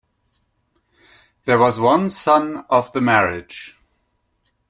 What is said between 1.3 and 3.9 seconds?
There was one son of the marriage.